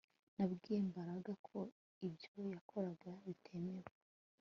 [0.35, 1.57] Nabwiye Mbaraga ko
[2.07, 3.87] ibyo yakoraga bitemewe